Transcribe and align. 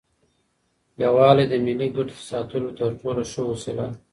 يووالی 1.03 1.45
د 1.49 1.53
ملي 1.65 1.87
ګټو 1.95 2.15
د 2.19 2.23
ساتلو 2.29 2.69
تر 2.79 2.91
ټولو 3.01 3.21
ښه 3.31 3.41
وسيله 3.51 3.85
ده. 3.91 3.97